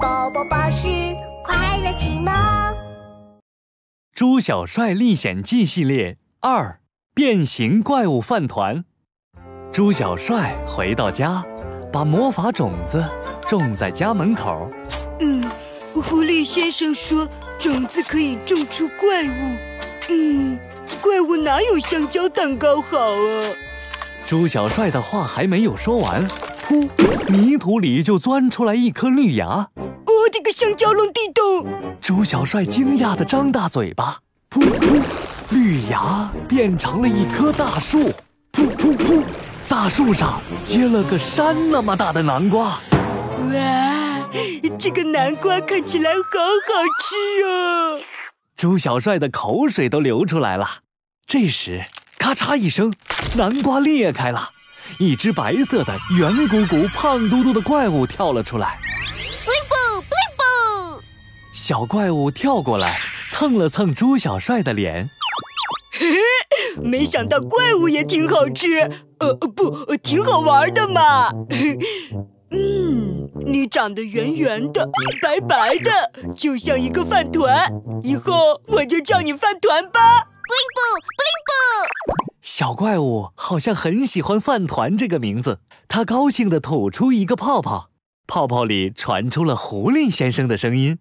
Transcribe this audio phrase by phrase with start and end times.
[0.00, 0.88] 宝宝巴士
[1.44, 2.32] 快乐启蒙，
[4.14, 6.80] 《猪小帅历险记》系列二：
[7.14, 8.82] 变形怪物饭团。
[9.70, 11.44] 猪小帅回到家，
[11.92, 13.04] 把魔法种子
[13.46, 14.70] 种在家门口。
[15.20, 15.44] 嗯，
[15.92, 17.28] 狐狸先生说
[17.58, 19.56] 种子可以种出怪物。
[20.08, 20.58] 嗯，
[21.02, 23.44] 怪物哪有香蕉蛋糕好啊？
[24.26, 26.26] 猪小帅的话还没有说完，
[26.66, 26.88] 噗，
[27.28, 29.68] 泥土里就钻出来一颗绿芽。
[30.30, 31.66] 我的个香蕉龙地洞！
[32.00, 34.16] 猪小帅惊讶的张大嘴巴，
[34.48, 35.02] 噗噗，
[35.48, 38.08] 绿芽变成了一棵大树，
[38.52, 39.24] 噗噗噗，
[39.68, 42.78] 大树上结了个山那么大的南瓜。
[43.52, 44.30] 哇，
[44.78, 47.98] 这个南瓜看起来好好吃哦！
[48.56, 50.68] 猪小帅的口水都流出来了。
[51.26, 51.82] 这时，
[52.20, 52.94] 咔嚓一声，
[53.34, 54.50] 南瓜裂开了，
[55.00, 58.78] 一只白色的、圆鼓鼓、胖嘟嘟的怪物跳了出来。
[61.52, 62.96] 小怪物跳过来，
[63.28, 65.10] 蹭了蹭猪小帅的脸。
[65.92, 71.30] 嘿嘿，没想到怪物也挺好吃，呃，不，挺好玩的嘛。
[72.52, 74.88] 嗯，你长得圆圆的、
[75.20, 75.90] 白白的，
[76.34, 77.68] 就像一个饭团。
[78.02, 80.00] 以后我就叫你饭团吧。
[80.20, 82.40] 布灵布，布灵布。
[82.40, 87.90] 小怪物好像很喜欢“饭团”这个名字，他高兴地吐出一个泡泡，
[88.26, 90.98] 泡泡里传出了狐狸先生的声音。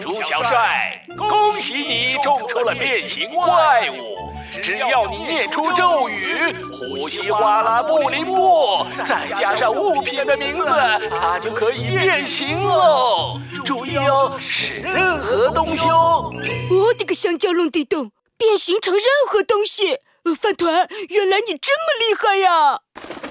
[0.00, 4.32] 猪小帅，恭喜你种出了变形怪物！
[4.62, 10.64] 只要你念出咒语“呼吸哗啦布灵布”，再加上物品的名字，
[11.10, 13.40] 它就可以变形喽！
[13.64, 16.30] 注意哦，是任何东西哦！
[16.70, 19.98] 我的个香蕉弄地洞，变形成任何东西！
[20.40, 22.80] 饭团，原来你这么厉害呀！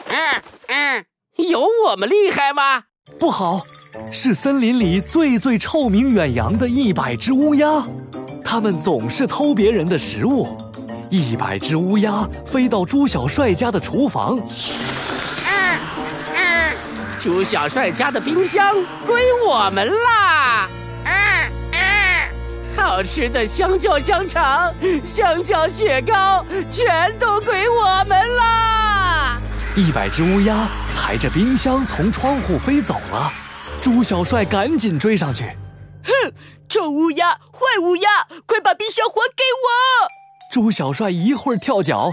[0.09, 1.05] 嗯嗯，
[1.37, 2.83] 有我们厉害吗？
[3.19, 3.61] 不好。
[4.11, 7.83] 是森林里最最臭名远扬的一百只乌鸦，
[8.43, 10.57] 它们总是偷别人的食物。
[11.09, 14.39] 一百只乌鸦飞到朱小帅家的厨房。
[15.45, 15.79] 嗯
[16.35, 16.75] 嗯，
[17.19, 18.73] 朱小帅家的冰箱
[19.05, 20.69] 归我们啦！
[21.03, 22.29] 嗯嗯，
[22.77, 24.73] 好吃的香蕉香肠、
[25.05, 29.37] 香蕉雪糕全都归我们啦！
[29.75, 33.31] 一百只乌鸦抬着冰箱从窗户飞走了。
[33.81, 35.43] 猪小帅赶紧追上去，
[36.03, 36.31] 哼！
[36.69, 38.07] 臭乌鸦，坏乌鸦，
[38.45, 40.07] 快把冰箱还给我！
[40.51, 42.11] 猪小帅一会儿跳脚，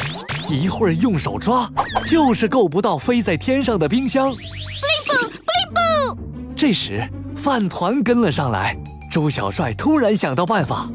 [0.49, 1.71] 一会儿用手抓，
[2.06, 4.31] 就是够不到飞在天上的冰箱。
[4.31, 6.55] 布灵布，布灵布！
[6.56, 7.06] 这时，
[7.37, 8.75] 饭团跟了上来。
[9.12, 10.89] 猪小帅突然想到办法，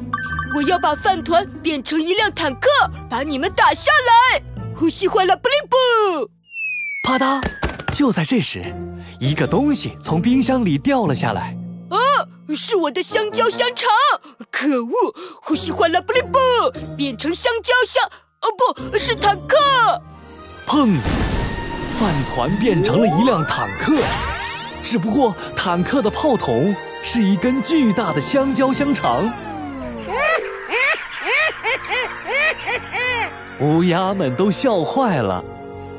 [0.55, 2.67] 我要把饭团变成一辆坦克，
[3.07, 3.91] 把你们打下
[4.31, 4.41] 来！
[4.75, 5.77] 呼吸坏了，布灵布！
[7.07, 7.62] 啪嗒！
[7.93, 8.61] 就在这时。
[9.19, 11.55] 一个东西从冰箱里掉了下来，
[11.89, 11.95] 啊，
[12.53, 13.89] 是我的香蕉香肠！
[14.51, 14.91] 可恶，
[15.41, 16.37] 呼吸坏了，不灵不，
[16.97, 18.03] 变成香蕉香，
[18.41, 18.49] 哦，
[18.91, 19.55] 不是坦克！
[20.67, 20.97] 砰，
[21.99, 23.95] 饭团变成了一辆坦克，
[24.83, 29.23] 只不过坦克的炮筒是一根巨大的香蕉香肠。
[33.61, 35.43] 乌鸦们都笑坏了。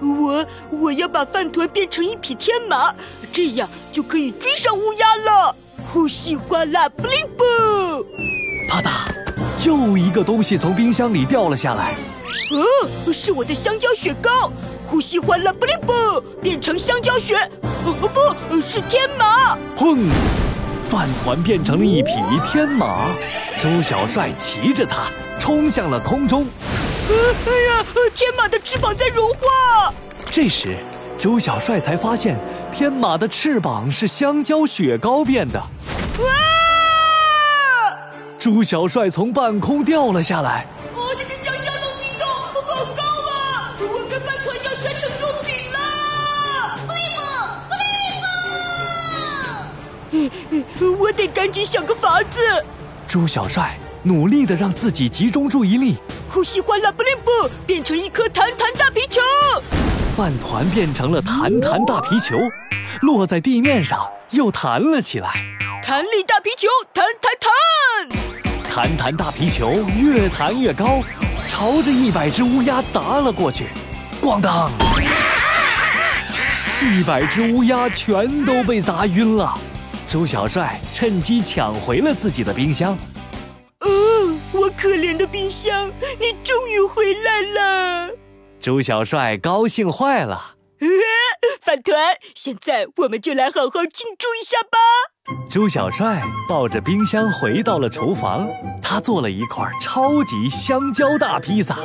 [0.00, 2.94] 我我要把饭团变成一匹天马，
[3.32, 5.56] 这样就可以追上乌鸦了。
[5.86, 7.44] 呼吸哗啦，布灵布！
[8.68, 11.94] 啪嗒，又一个东西从冰箱里掉了下来。
[13.06, 14.50] 呃，是我的香蕉雪糕。
[14.86, 15.92] 呼吸哗啦，布灵布，
[16.40, 17.36] 变成香蕉雪。
[17.84, 19.56] 哦不，是天马。
[19.76, 20.08] 砰！
[20.88, 22.12] 饭团变成了一匹
[22.46, 23.06] 天马，
[23.58, 26.46] 周小帅骑着它冲向了空中。
[27.06, 27.12] 哎
[27.68, 27.84] 呀！
[28.14, 29.92] 天马的翅膀在融化。
[30.30, 30.76] 这时，
[31.18, 32.38] 周小帅才发现，
[32.72, 35.58] 天马的翅膀是香蕉雪糕变的。
[35.58, 36.26] 哇！
[38.38, 40.66] 朱小帅从半空掉了下来。
[40.94, 42.26] 我这个香蕉龙地洞
[42.62, 43.74] 好高啊！
[43.80, 45.78] 我跟饭团要摔成肉饼了。
[46.86, 47.20] 布利布，
[50.10, 51.02] 布利布！
[51.02, 52.64] 我得赶紧想个法子。
[53.06, 55.96] 朱小帅努力的让自己集中注意力。
[56.28, 57.30] 呼吸欢乐布灵布，
[57.66, 59.22] 变成一颗弹弹大皮球。
[60.14, 62.36] 饭团变成了弹弹大皮球，
[63.00, 65.30] 落在地面上又弹了起来。
[65.82, 68.70] 弹力大皮球，弹弹弹！
[68.70, 71.00] 弹弹大皮球越弹越高，
[71.48, 73.68] 朝着一百只乌鸦砸了过去。
[74.20, 74.70] 咣当！
[76.82, 79.58] 一百只乌鸦全都被砸晕了。
[80.06, 82.96] 周小帅趁机抢回了自己的冰箱。
[84.94, 88.10] 我可怜的冰箱，你终于回来了！
[88.60, 90.54] 猪小帅高兴坏了。
[91.60, 94.78] 饭团，现在我们就来好好庆祝一下吧！
[95.50, 98.48] 猪小帅抱着冰箱回到了厨房，
[98.80, 101.76] 他做了一块超级香蕉大披萨，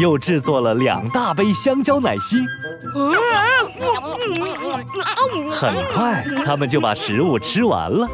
[0.00, 2.38] 又制作了两大杯香蕉奶昔。
[5.52, 8.08] 很快，他们就把食物吃完了。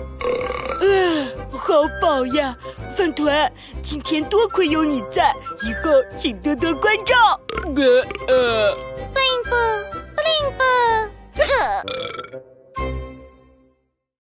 [0.80, 1.26] 呃，
[1.56, 2.56] 好饱呀，
[2.94, 3.52] 饭团！
[3.82, 7.40] 今天多亏有你在，以后请多多关照。
[7.74, 8.76] 呃呃。
[9.12, 9.50] 布灵布，
[10.14, 10.62] 布灵布，
[11.42, 12.43] 呃。